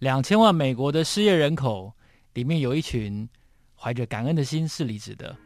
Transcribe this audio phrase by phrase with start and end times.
[0.00, 1.92] 两千万美国的失业人口
[2.32, 3.28] 里面有一群
[3.76, 5.36] 怀着感恩的心是离职的。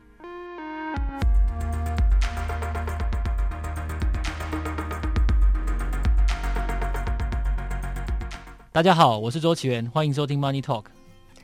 [8.70, 10.84] 大家好，我是周岐原，欢迎收听 Money Talk。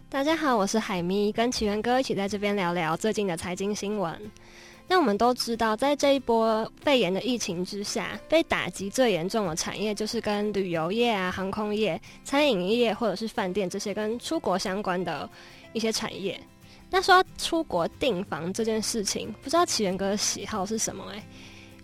[0.09, 4.17] 大家好，我是海咪，跟启源哥一起在这边聊聊最近的财经新闻。
[4.91, 15.31] 那我们都知道，在这一波肺炎的疫情之下，被打击最严重的产业就是跟旅游业啊、航空业、餐饮业或者是饭店这些跟出国相关的
[15.73, 16.39] 一些产业。
[16.91, 21.05] 那说到出国订房这件事情，不知道起源哥的喜好是什么？
[21.13, 21.19] 欸？
[21.19, 21.25] 哎，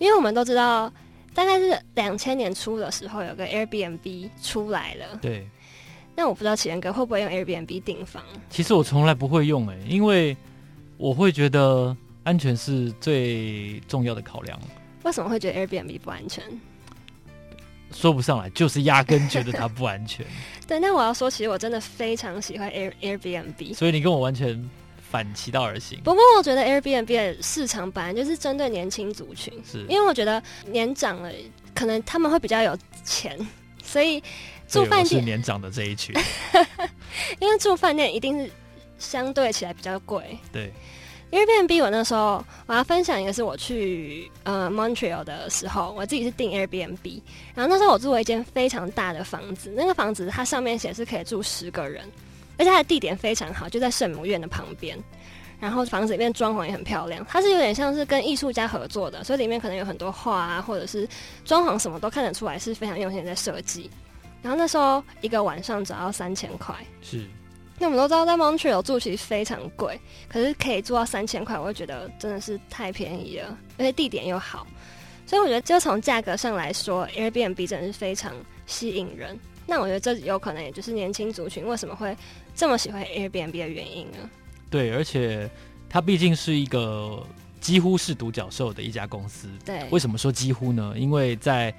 [0.01, 0.93] 因为我们都知道，
[1.33, 5.07] 大概是两千年初的时候，有个 Airbnb 出来了。
[5.23, 5.47] 对。
[6.17, 8.21] 那我不知道起源哥会不会用 Airbnb 订房？
[8.51, 10.37] 其实我从来不会用，欸，哎，因为
[10.97, 11.97] 我会觉得。
[12.27, 14.61] 安全是最重要的考量。
[15.05, 16.43] 为什么会觉得 Airbnb 不安全？
[17.93, 20.27] 说不上来，就是压根觉得它不安全。
[20.67, 23.73] 对，那我要说，其实我真的非常喜欢 Air Airbnb。
[23.77, 24.69] 所以你跟我完全
[25.09, 26.01] 反其道而行。
[26.03, 31.31] 不过我觉得 Airbnb 的市场本来就是针对年轻族群，是因为我觉得年长了
[31.77, 33.39] 可能他们会比较有钱，
[33.85, 34.21] 所以
[34.67, 36.13] 住饭店是年长的这一群。
[37.39, 38.51] 因为住饭店一定是
[38.99, 40.37] 相对起来比较贵。
[40.51, 40.73] 对。
[41.33, 47.21] Airbnb 我那时候我要分享一个是我去呃 Montreal 的时候，我自己是订 Airbnb，
[47.55, 52.09] 然后那时候我住了一间非常大的房子，那个房子它上面写是可以住十个人，
[52.57, 54.97] 而且它的地点非常好，就在圣母院的旁边，
[55.59, 61.07] 然后房子里面装潢也很漂亮，它是有点像是跟艺术家合作的，所以里面可能有很多画啊，或者是
[61.45, 63.91] 装潢什么都看得出来是非常用心在设计，
[64.43, 67.27] 然后那时候一个晚上只要三千块，是。
[67.79, 74.67] 那我们都知道，在 Montreal 住其实非常贵，可是可以住到三千块，我会觉得真的是太便宜了，而且地点又好，
[75.27, 78.33] 所以我觉得就从价格上来说，Airbnb 真的是非常
[78.67, 79.39] 吸引人。
[79.67, 82.17] 那我觉得这有可能也就是年轻族群为什么会
[82.55, 84.31] 这么喜欢 Airbnb 的原因呢？
[84.71, 85.51] 对，而且
[85.91, 87.23] 它毕竟是一个
[87.61, 89.51] 几乎是独角兽的一家公司。
[89.65, 90.95] 对，为什么说几乎呢？
[90.97, 91.75] 因为在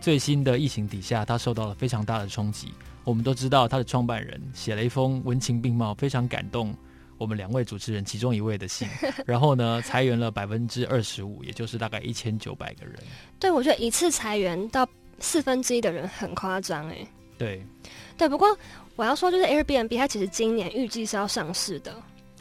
[0.00, 2.72] 最新的疫情底下，它受到了非常大的冲击。
[3.04, 6.74] 我们都知道，他的创办人写了一封文情并茂、非常感动
[7.18, 8.88] 我们两位主持人其中一位的信，
[9.26, 12.94] 然后呢，裁员了百分之二十五，也就是大概一千九百个人。
[13.38, 14.88] 对，我觉得一次裁员到
[15.18, 17.06] 四分之一的人很夸张哎。
[17.36, 17.64] 对，
[18.18, 18.56] 对，不过
[18.96, 21.94] 我要说，就是 Airbnb 它其实今年预计是要上市的，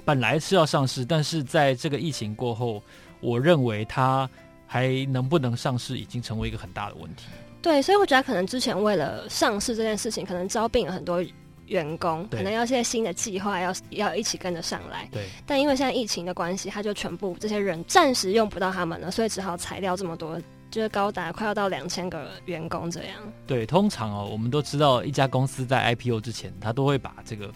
[0.03, 2.83] 本来是要上市，但是在这个疫情过后，
[3.21, 4.29] 我认为它
[4.67, 7.25] 还能不能上市，已经成为一个很大的问题。
[7.61, 11.21] 对，所以我觉得可能之前为了上市这件事情，可能招聘了很多
[11.65, 15.07] 员工，可能要现在新的计划要要一起跟着上来。
[15.11, 15.25] 对。
[15.45, 23.15] 但因为现在疫情的关系，他就全部这些人暂时用不到他们了，所以只好裁掉这么多，就是高达快要到两千个员工这样。
[23.45, 27.51] 对，通常哦，我们都知道一家公司在 IPO 之前，他都会把这个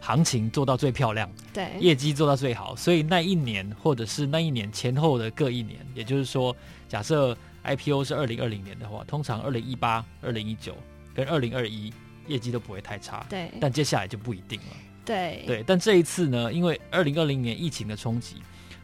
[0.00, 6.54] 行情做到最漂亮，对，业绩做到最好，所以那一年或者是那一年前后的各一年，也就是说，
[6.88, 7.36] 假设。
[7.76, 10.76] IPO 是二零二零年的话，通常二零一八、二零一九
[11.14, 11.92] 跟二零二一
[12.26, 13.26] 业绩都不会太差。
[13.28, 14.66] 对，但接下来就不一定了。
[15.04, 18.36] 对对，但这一次呢，因为二零二零年疫情的冲击，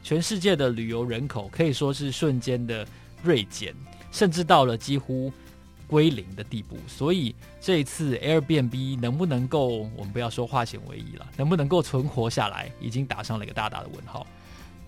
[0.03, 2.87] 全世界的旅游人口可以说是瞬间的
[3.23, 3.75] 锐减，
[4.11, 5.31] 甚至到了几乎
[5.87, 6.79] 归零的地步。
[6.87, 14.27] 所以这一次 Airbnb 能不能够，我们不要说化险为夷了，能不能够存活下来，已经打上了一个大大的问号。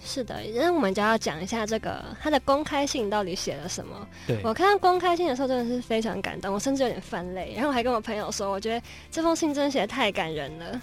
[0.07, 4.09] 是的，那我们就要讲一下这个它的公开信到底写了什么。
[4.25, 7.53] 对，我看到公开信的时候真的是非常感动，我甚至有点泛泪。
[7.55, 10.81] 然后我还跟我朋友说，我觉得这封信真的写得太感人了。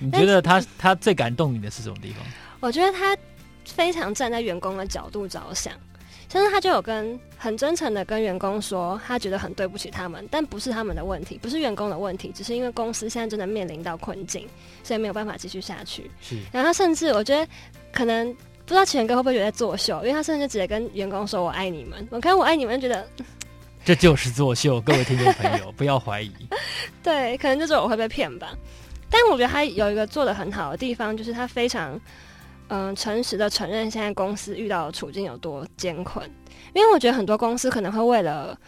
[0.00, 2.18] 你觉得他他最感动你的是什么地方？
[2.58, 3.16] 我觉得他
[3.64, 5.72] 非常站在员工的角度着想，
[6.28, 14.48] 像是他就有跟很真诚的跟员工说，他觉得很对不起他们，但不是他们的问题，不是员工的问题，只是因为公司现在真的面临到困境，
[14.82, 16.10] 所以没有办法继续下去。
[16.20, 17.48] 是，然后甚至我觉得
[17.92, 18.36] 可能。
[18.66, 22.06] 不知道岐原哥会不会觉得在作秀，因为他甚至直接跟员工说“我爱你们”。
[22.10, 23.06] 我看“我爱你们”，觉得
[23.84, 24.80] 这就是作秀。
[24.80, 26.32] 各位听众朋友，不要怀疑。
[27.04, 28.56] 对，可能就是我会被骗吧。
[29.10, 32.00] 但我觉得他有一个做的很好的地方，就是他非常
[32.68, 36.28] 嗯诚实的承认现在公司遇到的处境有多艰困。
[36.72, 38.58] 因为我觉得很多公司可能会为了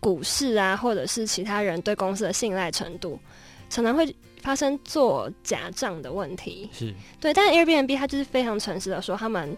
[0.00, 3.20] 股市啊，或者是其他人对公司的信赖程度，
[3.68, 4.16] 常常会。
[4.42, 9.56] 发生做假账的问题，是对，但是 Airbnb 它就是非常诚实的说，他们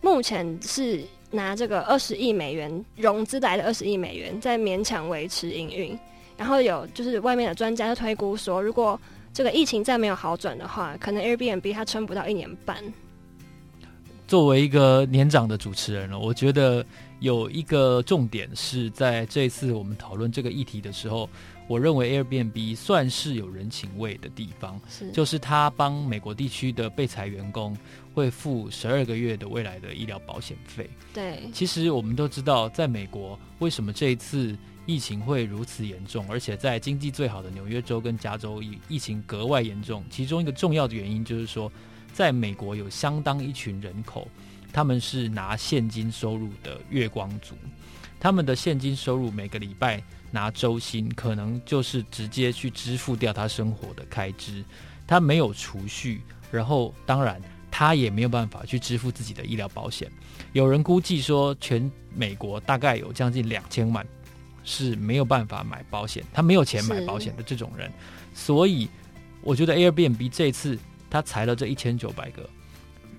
[0.00, 5.98] 目前是拿这个二十亿美元融资来的二十亿美元，在勉强维持营运。
[6.36, 9.00] 然后有就是外面的专家就推估说，如果
[9.32, 12.82] 这个疫情再没有好转的话，可能 Airbnb 它撑不到一年半。
[14.26, 16.84] 作为一个年长的主持人了，我觉得
[17.20, 21.28] 有一个重点是在这一次我们讨论这个议题的时候，
[21.66, 27.76] 我认为 Airbnb 算是有人情味的地方，是就是他帮美国地区的被裁员工
[28.14, 30.88] 会付十二个月的未来的医疗保险费。
[31.14, 34.56] 对，其实我们都知道，在美国为什么这一次
[34.86, 41.70] 疫情会如此严重，而且在经济最好的纽约州跟加州疫疫情格外严重，其中一个重要的原因就是说。
[42.14, 44.28] 在美国有相当一群人口，
[44.72, 47.54] 他们是拿现金收入的月光族，
[48.18, 54.64] 他们的现金收入每个礼拜拿周薪，可能就是直接去支付掉他生活的开支，
[55.06, 57.40] 他没有储蓄，然后当然
[57.70, 60.10] 他也没有办法去支付自己的医疗保险。
[60.52, 64.06] 有人估计说，全美国大概有将近两千万
[64.64, 67.92] 是没有办法买保险，他没有钱买保险的这种人，
[68.34, 68.88] 所以
[69.42, 70.78] 我觉得 Airbnb 这次。
[71.10, 72.48] 他裁了这一千九百个，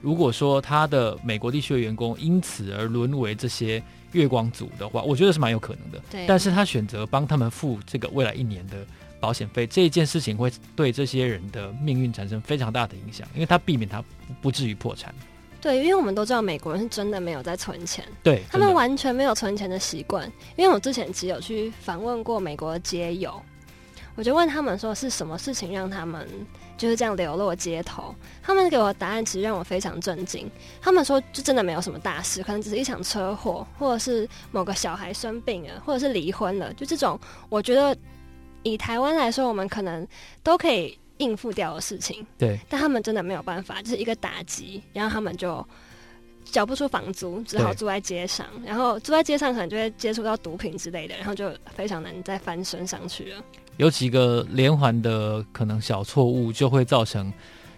[0.04, 6.00] 如果说他的美国地区的员工因此而沦为这些月光族的话，我觉得是蛮有可能的。
[6.12, 8.86] 对，但是他选择帮他们付这个未来一年的
[9.22, 14.04] 保险费，这一件事情会对这些人的命运产生非常大的影响，因为他避免他
[14.42, 15.16] 不至于破产。
[15.62, 20.30] 对，因为我们都知道美国人是真的没有在存钱，对，他们完全没有存钱的习惯。
[20.58, 23.42] 因为我之前只有去访问过美国的街友，
[24.16, 26.28] 我就问他们说是什么事情让他们。
[26.76, 30.50] 就是这样流落街头，他们给我的答案其实让我非常震惊。
[30.82, 37.18] 他们说，就真的没有什么大事，可能只是一场车祸，或者是某个小孩生病了，或者是离婚了，就这种，
[37.48, 37.96] 我觉得
[38.64, 40.06] 以台湾来说，我们可能
[40.42, 42.26] 都可以应付掉的事情。
[42.40, 45.66] 对，但他们真的没有办法，就是一个打击，然后他们就
[46.44, 53.44] 缴不出房租，只好住在街上，然后住在街上可能就会接触到毒品之类的，然后就非常难再翻身上去了。
[53.78, 57.34] 有几个连环的可能小错误，就会造成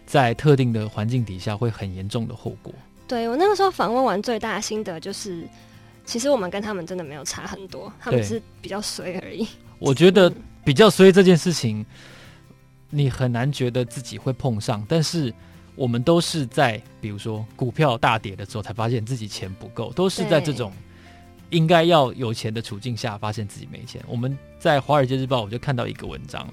[0.06, 2.74] 在特定的环境底下会很严重的后果。
[3.08, 5.48] 对，我那个时候访问完最大的心得就是，
[6.06, 9.48] 其实我们跟他们真的没有差很多，他们是比较衰而已。
[9.80, 10.32] 我觉得
[10.64, 11.86] 比较衰这件事情，
[12.90, 15.34] 你很难觉得自己会碰上，但是
[15.76, 20.72] 我们都是在比如说股票大跌的时候才发现自己钱不够，都是在这种。
[21.50, 24.04] 应该要有钱的处境下，发现自己没钱。
[24.08, 26.48] 我们在《华尔街日报》我就看到一个文章，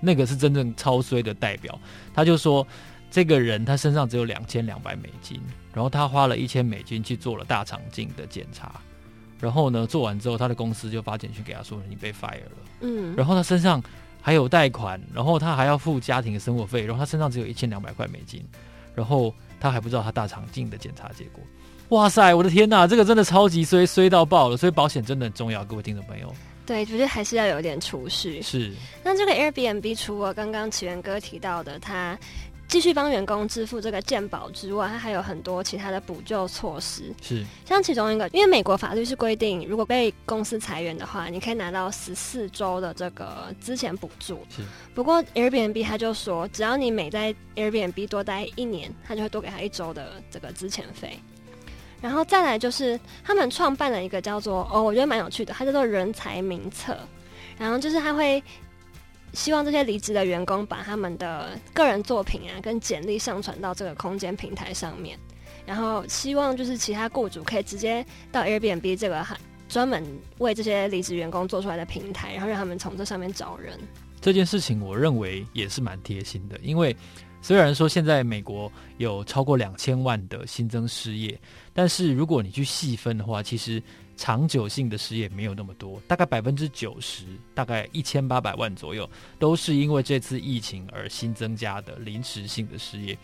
[0.00, 1.78] 那个是真正超衰的代表。
[2.14, 2.66] 他就说，
[3.10, 5.40] 这个人他身上只有两千两百美金，
[5.72, 8.80] 然后他花了一千美金去做了大肠镜的检查，
[9.40, 12.56] 然后呢，做完之后，他的公司就发简讯给他说，你被 fire 了。
[12.80, 13.82] 嗯，然后他身上
[14.20, 18.44] 还有贷款，然后他还要付家庭的生活费，然后他身上只有一千两百块美金，
[18.94, 21.42] 然后他还不知道他大肠镜的检查结果。
[21.90, 26.32] 哇塞，我的天呐，这个真的超级衰，衰到爆了，所以保险真的很重要，各位听众朋友。
[26.66, 28.42] 对，我觉得还是要有点储蓄。
[28.42, 28.72] 是。
[29.04, 32.18] 那这个 Airbnb 除了刚刚起源哥提到的，他
[32.66, 37.14] 继续帮员工支付这个健保之外，他还有很多其他的补救措施。
[37.22, 37.44] 是。
[37.64, 44.40] 像其中一个，因为美国法律是规定，如果被公司裁员的话，你可以拿到十四周的这个资遣补助。
[44.50, 44.62] 是。
[44.92, 51.16] 不过 Airbnb 他就说，只要你每在 Airbnb 多待一年，他就会多给他一周的这个资遣费。
[52.06, 56.96] 然后再来就是他们创办了一个叫做哦，我觉得蛮有趣的，它叫做人才名册。
[57.58, 58.40] 然后就是他会
[59.32, 65.18] 希望这些离职的员工把他们的个人作品啊跟简历上传到这个空间平台上面，
[65.66, 69.26] 然后希望就是其他雇主可以直接到 Airbnb 这个
[69.68, 70.04] 专门
[70.38, 73.76] 为这些离职员工做出来的平台，然后让他们从这上面找人。
[74.20, 76.96] 这件事情我认为也是蛮贴心的，因为。
[77.46, 81.40] 虽然说现在美国有超过两千万的新增失业，
[81.72, 83.80] 但是如果你去细分的话，其实
[84.16, 87.24] 长久性的失业没有那么多，大概百分之九十，
[87.54, 93.16] 大概一千八百万左右，都是因为这次疫情而新增加的临时性的失业。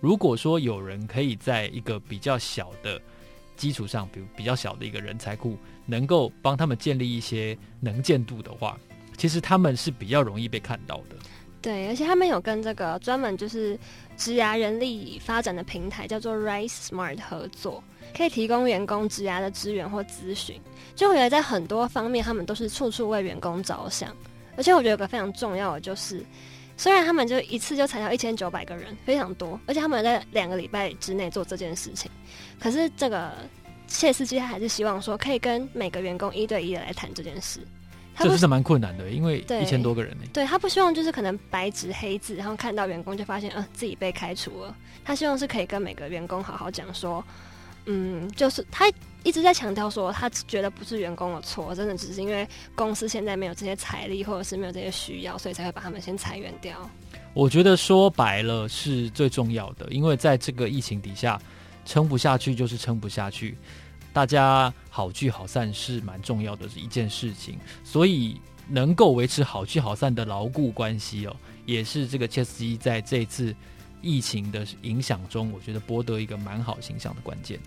[0.00, 3.00] 如果说有人可以在一个比较小的
[3.56, 5.56] 基础上，比如比较小的一个人才库，
[5.86, 8.76] 能够帮他们建立一些能见度的话，
[9.16, 11.14] 其实他们是比较容易被看到的。
[11.60, 13.78] 对，而且他们有跟这个专门就是
[14.16, 17.82] 职涯人力发展的平台叫做 Rise Smart 合作，
[18.16, 20.60] 可以提供员工职涯的资源或咨询。
[20.94, 24.14] 就我觉得在很多方面，他们都是处处为员工着想。
[24.56, 26.24] 而且我觉得有个非常重要的就是，
[26.76, 32.10] 虽然他们就一次就裁掉一千九百个人，非常多，而且他们在两个礼拜之内做这件事情，
[32.60, 33.32] 可是这个
[33.86, 37.60] 谢司机他还是希望说，可以跟每个员工一对一的来谈这件事。
[38.24, 40.24] 这是蛮困难的，因为一千多个人呢。
[40.32, 44.74] 对，他不希望就是可能白纸黑字，然后看到员工就发现，呃，自己被开除了。
[45.04, 47.24] 他希望是可以跟每个员工好好讲说，
[47.86, 48.90] 嗯，就是他
[49.22, 56.78] 一直在强调说，他觉得不是员工的错，真的只是因为公司现在没有这些财力，或者是没有这些需要，所以才会把他们先裁员掉。
[57.34, 61.40] 我觉得说白了是最重要的，因为在这个疫情底下。
[61.84, 63.56] 撑不下去就是撑不下去，
[64.12, 71.36] 大家好聚好散是蛮重要的一件事情，所以能够维持好聚好散的牢固关系哦，
[71.66, 73.54] 也是这个切斯基在这次
[74.02, 77.60] 疫情的影响中，我觉得博得一个蛮好形象的关键。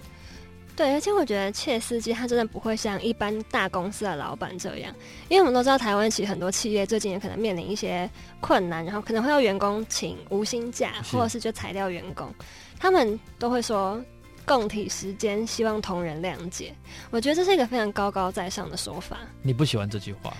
[0.75, 4.93] 对，而且我觉得切斯基他真的不会像一般大公司的老板这样，
[5.29, 12.33] 因为我们都知道台湾其实很多企业最近也可能面临一些困难，然后可能会要员工请无薪假，或者是就裁掉员工，
[12.79, 14.03] 他们都会说
[14.45, 16.73] 共体时间，希望同仁谅解。
[17.09, 19.17] 我觉得这是一个非常高高在上的说法。
[19.41, 20.35] 你不喜欢这句话？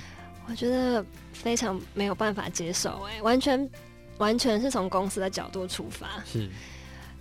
[0.48, 3.70] 我觉得非常没有办法接受，哎，完全
[4.18, 6.08] 完全是从公司的角度出发。
[6.26, 6.50] 是。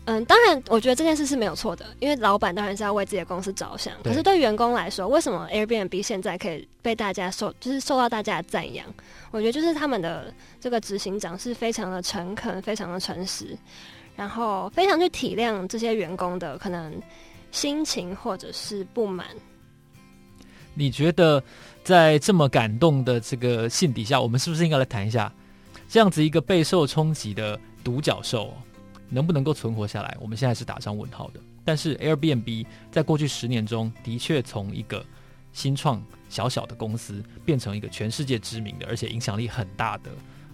[0.07, 3.93] 嗯，当然，我觉得这件事是没有错的，因为老板当然是要为自己的公司着想。
[4.03, 8.85] 可是对员工来说，为什么 Airbnb 现在可以被大家受，就是受到大家的赞扬？
[9.31, 13.57] 我觉得就是他们的这个执行长是非常的诚恳，非常的诚实，
[14.17, 17.01] 然后非常去体谅这些员工的可能
[17.51, 19.27] 心情或者是不满。
[20.75, 21.43] 你觉得
[21.83, 25.33] 在这么感动的这个信底下，我们是不是应该来谈一下
[25.89, 28.55] 这样子一个备受冲击的独角兽？
[29.09, 30.17] 能不能够存活下来？
[30.21, 31.41] 我们现在是打上问号的。
[31.65, 35.05] 但是 Airbnb 在过去十年中的确从一个
[35.53, 40.11] 新创小小的公司变成一个全世界知名的，而且影响力很大的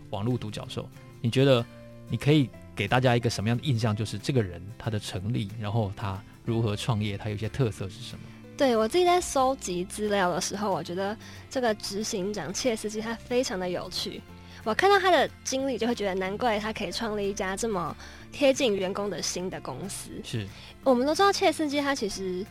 [0.09, 0.89] 网络独角兽。
[1.21, 1.65] 你觉得
[2.09, 3.97] 你可以给大家一个什么样的印象？
[3.97, 8.21] 就是这个人他的成立，然后他如何创业，他有一些特色是什么？
[8.57, 11.17] 对，我自己在搜集资料的时候，我觉得
[11.51, 14.21] 这个执行长切斯基他非常的有趣。
[14.65, 17.97] 我看到他的经历，就会觉得难怪他可以创立一家这么
[18.33, 20.11] 贴近员工的新的公司。
[20.25, 20.47] 是，
[20.83, 22.45] 我们都知道切斯基他其实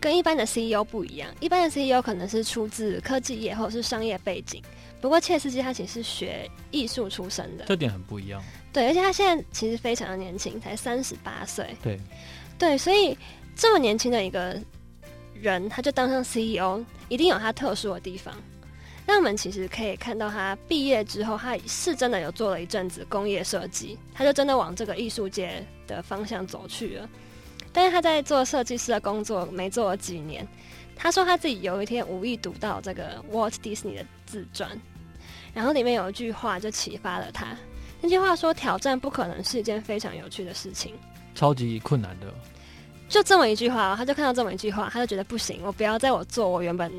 [0.00, 4.60] 跟一般的 CEO 不一样，一般的 CEO 可能是出自科技业或者是商业背景，
[5.00, 8.42] 不过切斯基他其实是学艺术出身的，这点很不一样。
[8.72, 11.76] 对，而且他现在其实非常的年轻，才三十八岁。
[11.82, 12.00] 对，
[12.58, 13.16] 对，所以
[13.54, 14.58] 这么年轻的一个
[15.34, 18.34] 人，他就当上 CEO，一定有他特殊的地方。
[19.04, 27.08] 那我们其实可以看到，他毕业之后，他是真的有做了一阵子工业设计，他就真的往这个艺术界的方向走去了。
[27.72, 30.46] 但是他在做设计师的工作没做了几年，
[30.94, 34.70] 他说他自己有一天无意读到这个 Walt Disney 的自传，
[35.52, 37.56] 然后里面有一句话就启发了他。
[38.02, 40.92] 那句话说：“挑战不可能是一件非常有趣的事情，
[41.36, 42.26] 超级困难的。”
[43.08, 46.90] 就这么一句话，他就看到这么一句话，他就觉得不行，我不要在我做我原本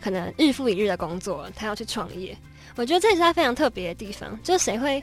[0.00, 2.36] 可能日复一日的工作，他要去创业。
[2.76, 5.02] 我觉得这也是他非常特别的地方，就是谁会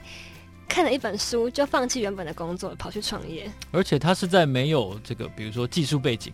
[0.68, 3.50] 看了一本书就放弃原本的工作跑去创业？
[3.70, 6.32] 而且他是在没有这个，比如说技术背景，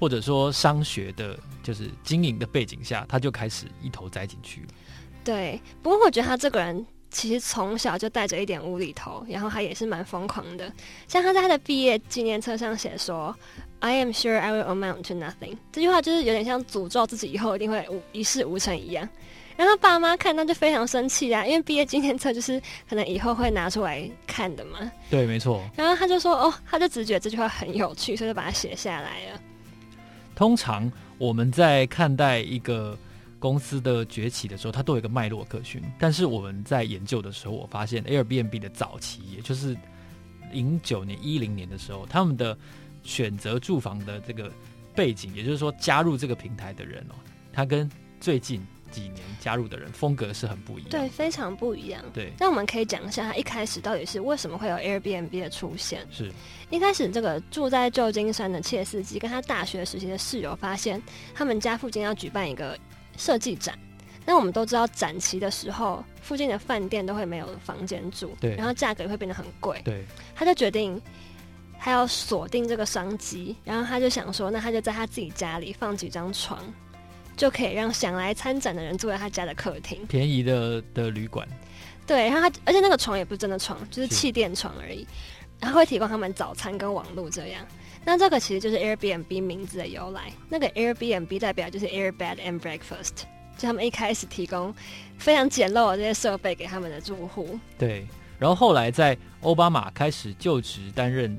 [0.00, 4.66] 或者说商学的，就是经营的背景下，他就开始一头栽进去。
[5.22, 6.84] 对，不过我觉得他这个人。
[7.10, 10.72] 其实从小就带着一点无厘头，然后他也是蛮疯狂的。
[11.08, 13.36] 像他在他的毕业纪念册上写说
[13.80, 19.08] ：“I am sure I will amount to nothing。”这句话就是有点像诅咒自己以后一定会无一事无成一样。
[19.56, 24.90] 然后爸妈看到就非常生气啊，因为毕业纪念册就是可能以后会拿出来看的嘛。
[25.10, 25.62] 对，没错。
[25.76, 29.40] 然后他就说：“哦，他就只觉得这句话很有趣，所以就把它写下来了。”
[30.36, 32.96] 通常我们在看待一个。
[33.40, 35.82] 公司的崛起的时候，它都有一个脉络可循。
[35.98, 39.74] 但是我们在研究的时候，我发现 Airbnb 的早期，也就是
[40.52, 42.56] 零九年、一零年的时候，他们的
[43.02, 44.52] 选择住房的这个
[44.94, 47.14] 背景，也就是说加入这个平台的人哦，
[47.50, 52.04] 他跟最近几年加入的人风格是很不一样，对，非常不一样。
[52.12, 56.06] 对，那我们可以讲一下，他一开始到底是为什么会有 Airbnb 的出现？
[56.10, 56.30] 是
[56.68, 61.00] 一开始这个住在旧金山的切斯基跟他大学时期的室友发现，
[61.34, 62.78] 他们家附近要举办一个。
[63.20, 63.78] 设计展，
[64.24, 70.04] 那我们都知道展期的时候，附近的饭店都会没有房间住，对，然后价格也会变得很贵，对。
[70.34, 71.00] 他就决定
[71.78, 76.58] 他要锁定这个商机，然后他就想说，那他就在他自己家里放几张床，
[77.36, 81.46] 就可以让想来参展的人住在他家的客厅，便宜的的旅馆。
[82.06, 85.06] 对，然后他而且那个床也不是真的床，就是气垫床而已，
[85.60, 87.64] 然后会提供他们早餐跟网络这样。
[88.04, 90.32] 那这个其实就是 Airbnb 名字的由来。
[90.48, 93.24] 那个 Airbnb 代表就是 Air Bed and Breakfast，
[93.56, 94.74] 就他们一开始提供
[95.18, 97.58] 非常简陋的这些设备给他们的住户。
[97.78, 98.06] 对。
[98.38, 101.36] 然后后来在奥巴马开始就职担任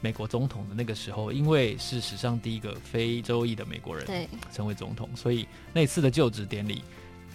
[0.00, 6.82] 美国总统的那个时候，因为是史上第一个非洲裔的美国人成为总统，所以那次的就职典礼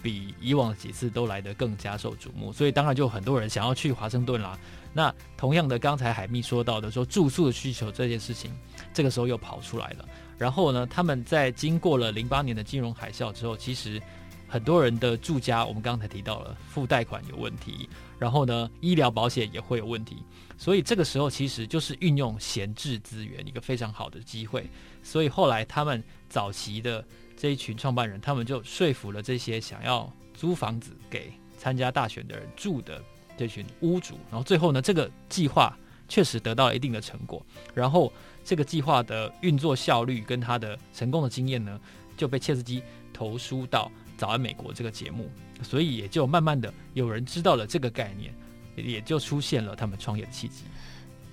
[0.02, 2.52] 比以往几次都来得更加受瞩目。
[2.52, 4.58] 所以当然就很多人想要去华盛顿啦。
[4.96, 8.50] 那同样的，刚才海蜜说到的说住宿的需求这件事情，
[8.94, 10.08] 这个时候又跑出来了。
[10.38, 14.00] 然后呢，他们在经过了零八年的金融海啸之后，其实
[14.48, 17.86] 很多人的住家，我们刚才提到了付贷款有问题，
[18.18, 20.16] 然后呢，医疗保险也会有问题，
[20.56, 24.66] 所以这个时候其实就是运用闲置资源一个非常好的机会。
[25.02, 27.04] 所以后来他们早期的
[27.36, 33.02] 这一群创办人，他们就说服了这些想要租房子给参加大选的人住的
[33.36, 35.76] 这群屋主，然后最后呢，这个计划
[36.08, 38.12] 确实得到了一定的成果，然后
[38.44, 41.80] 这个计划的运作效率跟他的成功的经验呢，
[42.16, 43.90] 就被切斯基投书到。
[44.18, 45.30] 早安美国这个节目，
[45.62, 48.34] 所以也就慢慢的有人知道了这个概念，
[48.74, 50.64] 也就出现了他们创业的契机。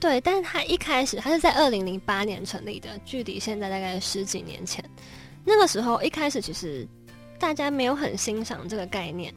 [0.02, 4.84] 对，但是他一开始他是在二零零八年成立的，距离现在大概十几年前。
[5.46, 6.86] 那个时候一开始其实
[7.40, 9.34] 大家没有很欣赏这个概念，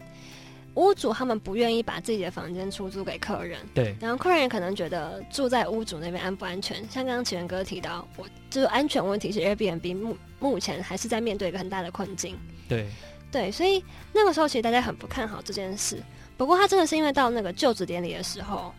[0.76, 6.76] 屋主他们不愿意把自己的房间出租给客人，对，然后客人也可能觉得住在屋主那边安不安全？
[6.88, 12.86] 像刚刚奇源哥提到，我就是安全问题是 Airbnb 目目前还是在面对一个很大的困境，对。
[13.32, 16.00] 对，所以那个时候其实大家很不看好这件事。
[16.36, 18.72] 不过他真的是因为到那个就职典礼的时候，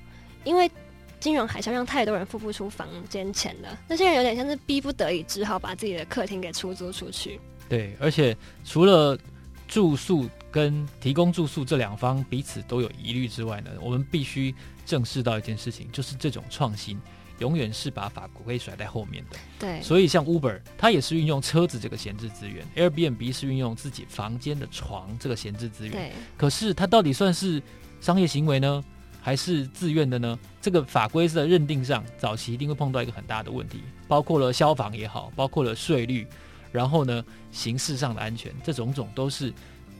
[0.45, 0.71] 因为
[1.19, 7.39] 金融海啸让太多人付不出房间钱了，那些人有点像是逼不得已，只好把自己的客厅给出租出去。
[7.67, 9.19] 对，而且除了
[9.67, 10.27] 住宿
[10.57, 14.55] 跟提供住宿这两方彼此都有疑虑之外呢，我们必须
[14.87, 16.99] 正视到一件事情，就是这种创新。
[17.37, 25.93] 永远是把法规甩在后面的，对，所以像 Uber，它也是运用车子这个闲置资源；Airbnb 是运用自己房间的床这个闲置资源。
[25.93, 27.61] 对，可是它到底算是
[28.01, 28.83] 商业行为呢，
[29.21, 30.39] 还是自愿的呢？
[30.59, 36.25] 这个法规的认定上，早期一定会碰到一个很大的问题，包括了消防也好，包括了税率，
[36.71, 39.53] 然后呢，形式上的安全，这种种都是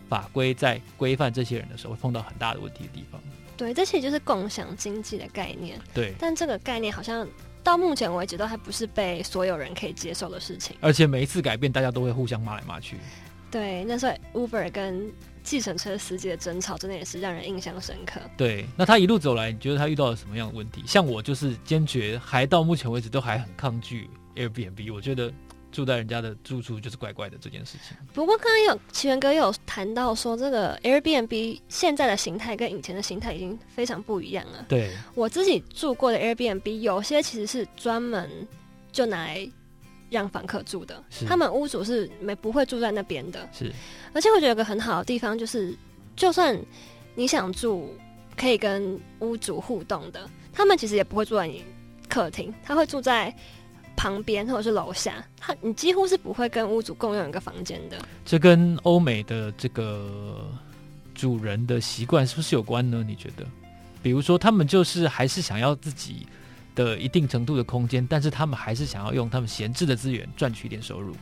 [0.10, 3.22] 法规在规范这些人的时候会碰到很大的问题的地方。
[3.56, 5.80] 对，这其实就是共享经济的概念。
[5.94, 7.28] 对，但这个概念好像
[7.64, 10.78] 到目前为止都还不是被所有人可以接受的事情。
[10.80, 12.98] 而且每一次改变，大家都会互相骂来骂去。
[13.50, 14.14] 对，那时候
[14.46, 15.12] Uber 跟
[15.42, 18.20] 计程车司机的争吵，真的也是让人印象深刻。
[18.38, 20.84] 对，那他一路走来，你觉得他遇到了什么样的问题？
[20.86, 24.94] 像我就是坚决，还到目前为止都还很抗拒 Airbnb。
[24.94, 25.34] 我觉得。
[25.78, 27.96] 住在人家的住处就是怪怪的这件事情。
[28.12, 34.66] 不过刚刚有奇源哥有谈到说，这个 Airbnb 现在的形态跟以前的形态已经非常不一样了。
[34.68, 38.28] 对，我自己住过的 Airbnb 有些其实是专门
[38.92, 39.48] 就拿来
[40.10, 43.48] 让房客住的，他们屋主是没不会住在那边的。
[43.54, 43.72] 是，
[44.14, 45.78] 而且我觉得有个很好的地方就是，
[46.16, 46.60] 就算
[47.14, 47.96] 你想住
[48.36, 51.64] 可以跟屋主互动的，他们其实也不会住在你
[52.10, 53.32] 客厅，他会住在。
[53.98, 57.98] 旁边或者是楼下，他你几乎是不会跟屋主共用一个房间的。
[58.24, 60.50] 这跟欧美的这个
[61.14, 63.04] 主人的习惯是不是有关呢？
[63.06, 63.46] 你觉得？
[64.04, 66.26] 比如说，他们就是还是想要自己
[66.76, 71.14] 的一定程度的空间，但是他们还是想要用他们闲置的资源赚取一点收入。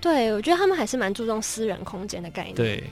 [0.00, 2.54] 对，我觉得他们还是蛮注重私人空间的概念。
[2.54, 2.84] 对，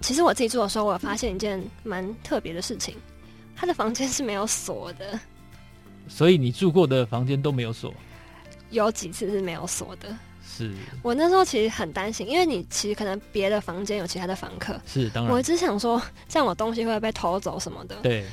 [0.00, 2.96] 其实我自己住的时候，我发现一件蛮特别的事情，
[3.54, 5.18] 他的房间是没有锁的。
[6.08, 7.94] 所以你住过的房间都没有锁？
[8.70, 10.08] 有几次是没有锁的，
[10.46, 10.70] 是
[11.02, 17.96] 我那时候其实很担心，因为你其实可能别的房间有其他的房客，是当然，我只想说这样我东西会不会被偷走什么的。
[18.02, 18.24] 对，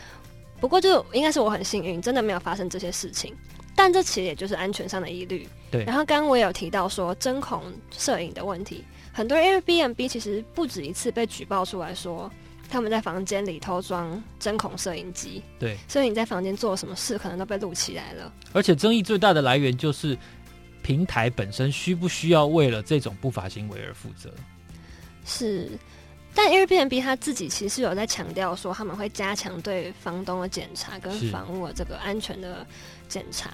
[0.60, 3.36] 不过就应该是我很幸运，真的没有发生这些事情。
[3.76, 5.48] 但这其实也就是安全上的疑虑。
[5.70, 12.32] 对，然后刚刚我也有提到说针孔摄影的问题，很多 Airbnb 其实不止一次被举报出来说。
[12.70, 18.32] 他们在房间里偷装针孔摄影机，对，所以你在房间做什么事，可能都被录起来了。
[18.54, 20.18] 而且争议最大的来源就是
[20.82, 24.34] 平台本身需不需要为了这种不法行为而负责？
[25.26, 25.72] 是，
[26.34, 32.66] 但 Airbnb 他自己其实有在强调说，他们会加强对房东的检查跟房屋的这个安全的
[33.08, 33.52] 检查。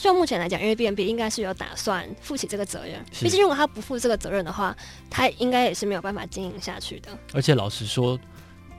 [0.00, 3.04] 就目前来讲，Airbnb 应该是有打算负起这个责任。
[3.20, 4.74] 毕竟，如果他不负这个责任的话，
[5.10, 7.10] 他应该也是没有办法经营下去的。
[7.34, 8.18] 而且，老实说，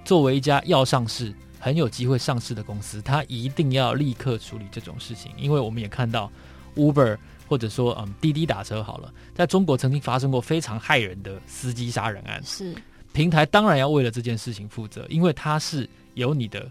[0.03, 5.31] 作为一家要上市、很有机会上市的公司，他一定要立刻处理这种事情。
[5.38, 6.31] 因为我们也看到
[6.75, 7.15] Uber
[7.47, 12.41] 或者说嗯滴滴打车好了，在中国曾经发生过非常害人的司机杀人案。
[12.43, 12.73] 是
[13.13, 16.67] 平台当然要为了这件事情负责，因为它是有你的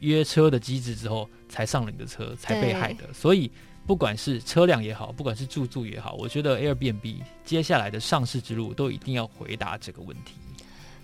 [0.00, 3.48] 约车的机制之后才上了你的车，才被害的，所以。
[3.84, 10.34] 不管是车辆也好，不管是住宿也好，我觉得 Airbnb 接下来的上市之路都一定要回答这个问题。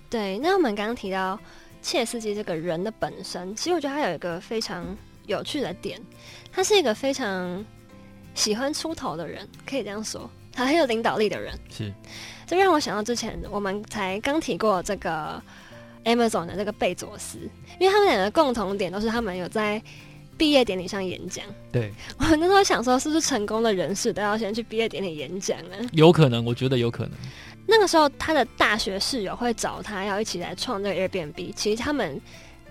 [0.08, 1.38] 对，那我们刚刚提到
[1.82, 6.00] 切斯基这个人的本身，其实我觉得他有一个非常有趣的点，
[6.52, 7.64] 他是一个非常
[8.32, 11.52] 喜欢出头的人，可以这样说，他很有领导力的人。
[11.68, 11.92] 是，
[12.46, 15.42] 这让我想到之前我们才刚提过这个
[16.04, 17.38] Amazon 的这个贝佐斯，
[17.80, 19.82] 因为他们两个共同点都是他们有在。
[20.38, 25.76] 毕业典礼上演讲，对， 我那时候想说，是不是成功的人士都要先去毕业典礼演讲呢？
[25.92, 27.12] 有可能，我觉得有可能。
[27.66, 31.52] 那个时候他的大学室友会找他要一起来创这个 Airbnb。
[31.54, 32.18] 其实他们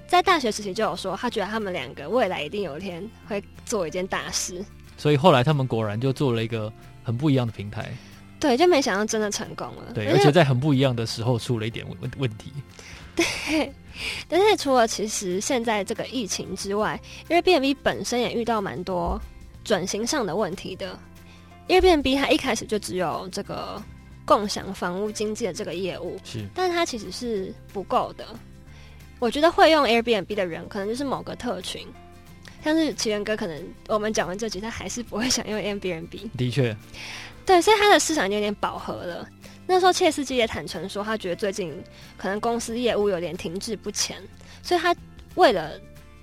[0.08, 4.66] 在大学时期就有说，他觉得他们两个未来一定有一天会做一件大事。
[4.98, 7.92] 所以后来他们果然就做了一个很不一样的平台。
[8.40, 9.94] 对，就没想到真的成功了。
[9.94, 12.52] 对，而且在很不一样的时候出了一点问问题。
[13.16, 13.72] 对，
[14.28, 19.20] 但是除了其实现在这个疫情之外因为 B N B 本身也遇到蛮多
[19.64, 20.98] 转型上的问题的。
[21.68, 23.84] 因为 B N B 它一开始就只有这个
[24.24, 28.26] 共享房屋经济的这个业务，是，但是它其实是不够的。
[29.20, 31.86] 我觉得会用 Airbnb 的人，可能就是某个特群，
[32.64, 36.30] 像是奇源哥，可能我们讲完这集，他还是不会想用 Airbnb。
[36.38, 36.74] 的确，
[37.46, 39.28] 对，所以它的市场有点饱和了。
[39.68, 41.74] 那时候切斯基也坦诚说，他觉得最近
[42.16, 44.18] 可能公司业务有点停滞不前，
[44.64, 44.96] 所以他
[45.36, 45.72] 为了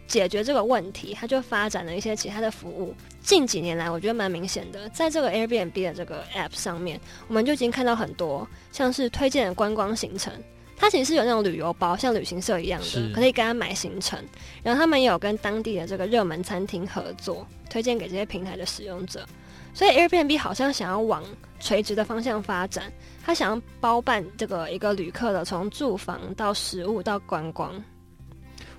[0.06, 2.94] 解决这个问题，他就发展了一些其他的服务。
[3.22, 10.32] 近几年来，我觉得蛮明显的，在这个 Airbnb 的这个 App 上面，我们就已经看到很多像是推荐的观光行程，
[10.76, 14.22] 它其实是有那种旅游包，像旅行社一样的，可以给他买行程。
[14.62, 19.26] 然后他们也有跟当地的这个热门餐厅合作，推荐给这些平台的使用者。
[19.74, 21.22] 所以 Airbnb 好像想要往
[21.60, 22.90] 垂直的方向发展，
[23.22, 27.74] 他想要包办这个一个旅客的从住房到食物到观光。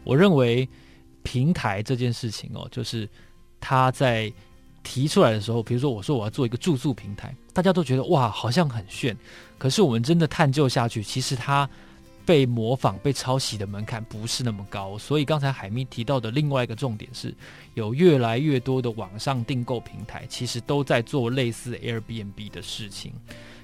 [0.05, 0.67] 我认为
[1.21, 3.08] 平台这件事情哦，就是
[3.60, 4.31] 他在
[4.84, 9.15] 提出来的时候，比如说我说我要做一个住宿平台，大家都觉得哇，好像很炫。
[9.58, 11.69] 可是我们真的探究下去，其实它。
[12.25, 17.33] 被模仿、被抄袭的门槛不是那么高，所以刚才海咪提到的另外一个重点是，
[17.75, 23.13] 有越来越多的网上订购平台其实都在做类似 Airbnb 的事情，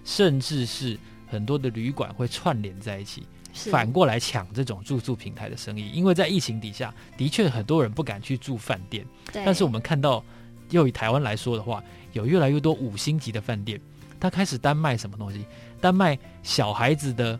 [0.05, 0.97] 甚至是
[1.27, 5.89] 很多的旅馆会串联在一起，反过来抢这种住宿平台的生意。
[5.89, 10.23] 因为在疫情底下，的确很多人不敢去住饭店，但是我们看到，
[10.69, 13.81] 又以台湾来说的话，有越来越多五星级的饭店，
[14.19, 15.43] 他开始单卖什么东西？
[15.81, 17.39] 单卖小孩子的。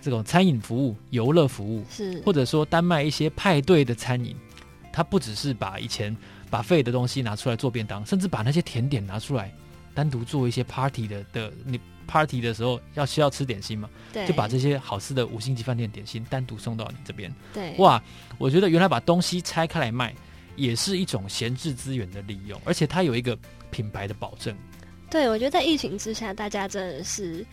[0.00, 4.36] 这种餐饮服务、游乐服务，是或者说单卖一些派对的餐饮，
[4.92, 6.16] 它不只是把以前
[6.48, 9.52] 把废的东西拿出来做便当，甚至把那些甜点拿出来
[9.94, 13.90] 单独做一些 party 的的，你 party 的时候要需要吃点心嘛？
[14.12, 17.34] 对，就把这些好吃的五星级饭店点心单独送到你这边。
[17.52, 18.00] 对，哇，
[18.38, 20.14] 我觉得原来把东西拆开来卖
[20.54, 23.36] 也是一种闲置资源的利用，而且它有一个
[23.70, 24.56] 品牌的保证。
[25.10, 27.44] 对，我觉得在疫情之下，大家真的是。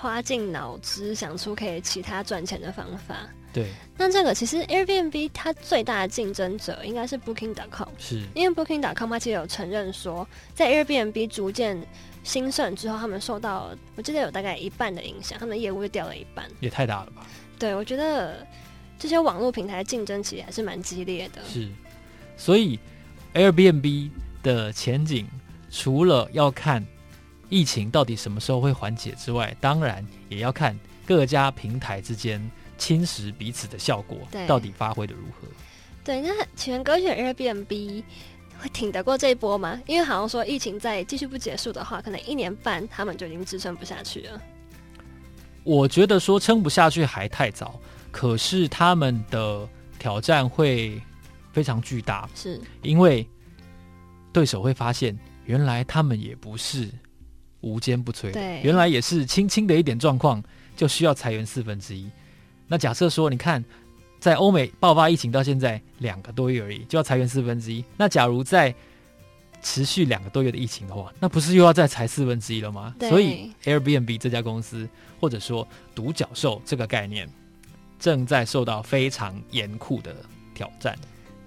[0.00, 3.16] 花尽脑汁想出可以其他赚钱的方法。
[3.52, 3.66] 对，
[3.98, 11.76] 那这个其实 Airbnb 它最大的竞争者应该是 Booking.com，是因为 Booking.com 它其实有承认说，在 Airbnb 逐渐
[12.22, 17.26] 兴盛之后，他们受到我记得有大概一半的影响，他们的业务就掉了一半，也太大了吧？
[17.58, 18.46] 对，我觉得
[18.98, 21.42] 这些网络平台竞争其实还是蛮激烈的。
[21.44, 21.68] 是，
[22.36, 22.78] 所以
[23.34, 24.10] Airbnb
[24.42, 25.28] 的前景
[25.70, 26.86] 除了要看。
[27.50, 32.40] 疫情到底什么时候会缓解之外，当然也要看各家平台之间
[32.78, 35.46] 侵蚀彼此的效果到底发挥的如何。
[36.02, 38.02] 对，那全歌选 Airbnb
[38.58, 39.78] 会挺得过这一波吗？
[39.86, 44.40] 因为好像说疫情再继续不结束的话，可能一年半他们就已经支撑不下去了。
[45.62, 47.78] 我觉得说撑不下去还太早，
[48.10, 51.00] 可是他们的挑战会
[51.52, 53.28] 非常巨大，是因为
[54.32, 56.88] 对手会发现原来他们也不是。
[57.60, 60.42] 无坚不摧，对，原来也是轻轻的一点状况
[60.76, 62.10] 就需要裁员四分之一。
[62.66, 63.64] 那假设说，你看，
[64.18, 67.84] 在欧美爆发疫情到现在两个多月而已，就要裁员四分之一。
[67.96, 68.74] 那假如在
[69.62, 72.94] 持续两个多月的疫情的话，那不是又要再裁四分之一了吗？
[73.00, 74.88] 所以，Airbnb 这家公司
[75.20, 77.28] 或者说独角兽这个概念，
[77.98, 80.16] 正在受到非常严酷的
[80.54, 80.96] 挑战。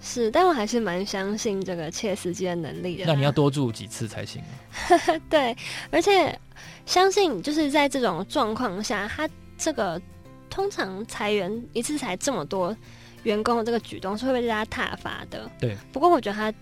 [0.05, 3.05] 是，但我还是蛮相信这个切斯基的能力的。
[3.07, 4.43] 那你要多住几次才行。
[5.29, 5.55] 对，
[5.89, 6.37] 而且
[6.85, 9.99] 相信就是在这种状况下，他这个
[10.49, 12.75] 通常裁员一次裁这么多
[13.23, 15.49] 员工的这个举动是会被大家挞伐的。
[15.57, 15.77] 对。
[15.93, 16.53] 不过我觉得他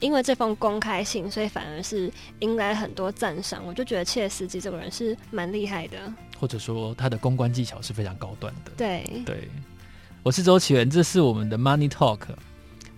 [0.00, 3.62] 因为这封公开信，所以反而是迎来很多赞赏。
[3.66, 5.98] 我就觉得切斯基这个人是蛮厉害的，
[6.40, 8.72] 或者说他的公关技巧是非常高端的。
[8.74, 9.50] 对对，
[10.22, 12.20] 我是周启源，这是我们的 Money Talk。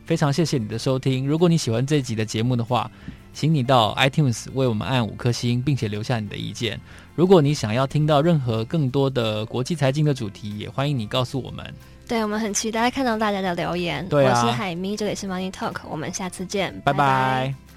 [0.09, 1.27] 非常谢谢你的收听。
[1.29, 2.91] 如果你喜欢这一集的节目的话，
[3.35, 6.81] 请你到 iTunes 为我们按五颗星，并且留下你的意见。
[7.15, 11.75] 如果你想要听到任何更多的国际财经的主题，也欢迎你告诉我们。
[12.09, 14.09] 对，我们很期待看到大家的留言。
[14.09, 16.95] 对啊，我是海咪，这里是 Money Talk，我们下次见，拜拜。
[16.95, 17.68] 拜拜。